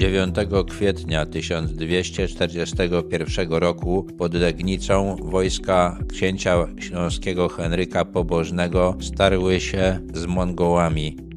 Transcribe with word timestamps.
9 0.00 0.34
kwietnia 0.70 1.26
1241 1.26 3.52
roku 3.52 4.06
pod 4.18 4.34
Legnicą 4.34 5.16
wojska 5.22 5.98
księcia 6.12 6.66
śląskiego 6.78 7.48
Henryka 7.48 8.04
Pobożnego 8.04 8.96
starły 9.00 9.60
się 9.60 10.00
z 10.14 10.26
Mongołami 10.26 11.29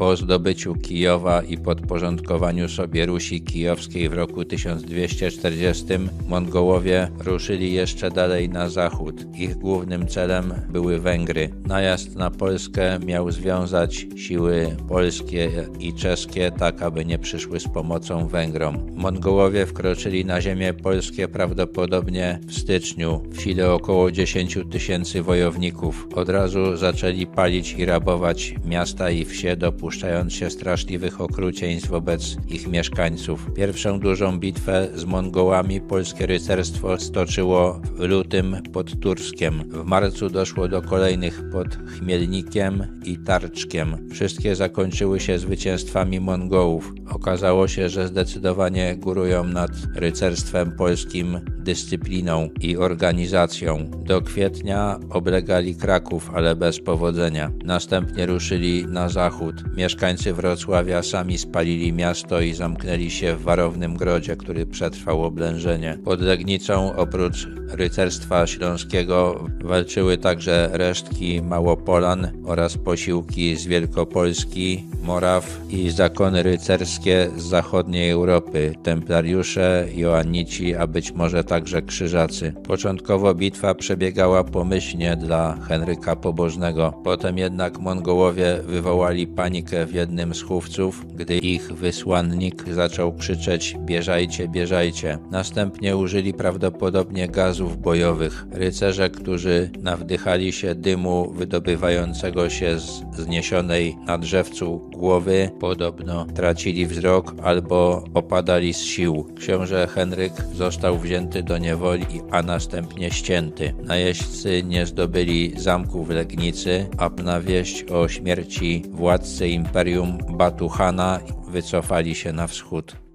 po 0.00 0.16
zdobyciu 0.16 0.74
Kijowa 0.74 1.42
i 1.42 1.58
podporządkowaniu 1.58 2.68
sobie 2.68 3.06
Rusi 3.06 3.42
Kijowskiej 3.42 4.08
w 4.08 4.12
roku 4.12 4.44
1240 4.44 5.84
Mongołowie 6.28 7.08
ruszyli 7.24 7.72
jeszcze 7.72 8.10
dalej 8.10 8.48
na 8.48 8.68
zachód. 8.68 9.14
Ich 9.34 9.56
głównym 9.56 10.08
celem 10.08 10.54
były 10.68 11.00
Węgry. 11.00 11.50
Najazd 11.66 12.16
na 12.16 12.30
Polskę 12.30 12.98
miał 13.06 13.30
związać 13.30 14.06
siły 14.16 14.76
polskie 14.88 15.50
i 15.80 15.94
czeskie 15.94 16.50
tak, 16.50 16.82
aby 16.82 17.04
nie 17.04 17.18
przyszły 17.18 17.60
z 17.60 17.68
pomocą 17.68 18.28
Węgrom. 18.28 18.86
Mongołowie 18.94 19.66
wkroczyli 19.66 20.24
na 20.24 20.40
ziemię 20.40 20.74
polskie 20.74 21.28
prawdopodobnie 21.28 22.40
w 22.46 22.54
styczniu 22.54 23.22
w 23.30 23.40
sile 23.40 23.72
około 23.72 24.10
10 24.10 24.58
tysięcy 24.70 25.22
wojowników. 25.22 26.08
Od 26.14 26.28
razu 26.28 26.76
zaczęli 26.76 27.26
palić 27.26 27.72
i 27.72 27.84
rabować 27.84 28.54
miasta 28.64 29.10
i 29.10 29.24
wsie 29.24 29.56
dopuszczając 29.56 29.89
dopuszczając 29.90 30.32
się 30.32 30.50
straszliwych 30.50 31.20
okrucieństw 31.20 31.90
wobec 31.90 32.36
ich 32.48 32.68
mieszkańców. 32.68 33.46
Pierwszą 33.56 34.00
dużą 34.00 34.38
bitwę 34.38 34.88
z 34.94 35.04
Mongołami 35.04 35.80
polskie 35.80 36.26
rycerstwo 36.26 36.98
stoczyło 36.98 37.80
w 37.94 38.00
lutym 38.00 38.56
pod 38.72 39.00
Turskiem. 39.00 39.64
W 39.70 39.84
marcu 39.84 40.28
doszło 40.28 40.68
do 40.68 40.82
kolejnych 40.82 41.50
pod 41.52 41.76
Chmielnikiem 41.76 43.00
i 43.04 43.18
Tarczkiem. 43.18 44.08
Wszystkie 44.10 44.56
zakończyły 44.56 45.20
się 45.20 45.38
zwycięstwami 45.38 46.20
Mongołów. 46.20 46.92
Okazało 47.10 47.68
się, 47.68 47.88
że 47.88 48.08
zdecydowanie 48.08 48.96
górują 48.96 49.44
nad 49.44 49.70
rycerstwem 49.94 50.72
polskim 50.72 51.40
dyscypliną 51.60 52.48
i 52.60 52.76
organizacją. 52.76 53.90
Do 54.04 54.22
kwietnia 54.22 54.98
oblegali 55.10 55.74
Kraków, 55.74 56.30
ale 56.34 56.56
bez 56.56 56.80
powodzenia. 56.80 57.50
Następnie 57.64 58.26
ruszyli 58.26 58.86
na 58.86 59.08
zachód. 59.08 59.54
Mieszkańcy 59.76 60.34
Wrocławia 60.34 61.02
sami 61.02 61.38
spalili 61.38 61.92
miasto 61.92 62.40
i 62.40 62.54
zamknęli 62.54 63.10
się 63.10 63.36
w 63.36 63.42
warownym 63.42 63.96
grodzie, 63.96 64.36
który 64.36 64.66
przetrwał 64.66 65.24
oblężenie. 65.24 65.98
Pod 66.04 66.20
Legnicą 66.20 66.96
oprócz 66.96 67.48
rycerstwa 67.68 68.46
śląskiego 68.46 69.44
walczyły 69.64 70.18
także 70.18 70.70
resztki 70.72 71.42
Małopolan 71.42 72.28
oraz 72.44 72.76
posiłki 72.76 73.56
z 73.56 73.66
Wielkopolski, 73.66 74.84
Moraw 75.02 75.60
i 75.70 75.90
zakony 75.90 76.42
rycerskie 76.42 77.30
z 77.36 77.42
zachodniej 77.42 78.10
Europy, 78.10 78.74
templariusze, 78.82 79.86
joannici, 79.94 80.74
a 80.74 80.86
być 80.86 81.12
może 81.12 81.44
także 81.50 81.82
krzyżacy. 81.82 82.52
Początkowo 82.52 83.34
bitwa 83.34 83.74
przebiegała 83.74 84.44
pomyślnie 84.44 85.16
dla 85.16 85.56
Henryka 85.68 86.16
Pobożnego, 86.16 87.00
potem 87.04 87.38
jednak 87.38 87.78
Mongołowie 87.78 88.60
wywołali 88.66 89.26
panikę 89.26 89.86
w 89.86 89.94
jednym 89.94 90.34
z 90.34 90.42
chówców, 90.42 91.06
gdy 91.14 91.38
ich 91.38 91.72
wysłannik 91.72 92.64
zaczął 92.68 93.12
krzyczeć 93.12 93.76
bieżajcie, 93.80 94.48
bieżajcie. 94.48 95.18
Następnie 95.30 95.96
użyli 95.96 96.34
prawdopodobnie 96.34 97.28
gazów 97.28 97.80
bojowych. 97.80 98.46
Rycerze, 98.52 99.10
którzy 99.10 99.70
nawdychali 99.82 100.52
się 100.52 100.74
dymu 100.74 101.32
wydobywającego 101.32 102.50
się 102.50 102.78
z 102.78 103.02
zniesionej 103.16 103.96
na 104.06 104.18
drzewcu 104.18 104.90
głowy, 104.96 105.50
podobno 105.60 106.24
tracili 106.34 106.86
wzrok 106.86 107.34
albo 107.42 108.04
opadali 108.14 108.74
z 108.74 108.80
sił. 108.80 109.26
Książę 109.36 109.86
Henryk 109.86 110.32
został 110.54 110.98
wzięty 111.40 111.42
do 111.42 111.58
niewoli, 111.58 112.06
a 112.30 112.42
następnie 112.42 113.10
ścięty. 113.10 113.74
Najeźdźcy 113.82 114.62
nie 114.62 114.86
zdobyli 114.86 115.52
zamku 115.56 116.04
w 116.04 116.10
Legnicy, 116.10 116.86
a 116.98 117.08
na 117.22 117.40
wieść 117.40 117.84
o 117.84 118.08
śmierci 118.08 118.82
władcy 118.90 119.48
imperium 119.48 120.18
Batuhana 120.30 121.20
wycofali 121.48 122.14
się 122.14 122.32
na 122.32 122.46
wschód. 122.46 123.09